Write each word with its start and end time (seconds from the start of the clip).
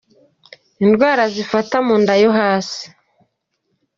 Indwara 0.85 1.23
zifata 1.33 1.75
mu 1.85 1.95
nda 2.01 2.15
yo 2.21 2.31
hasi. 2.37 2.85